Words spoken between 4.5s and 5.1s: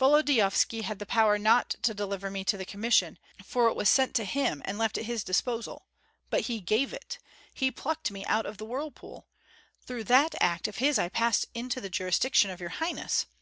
and left at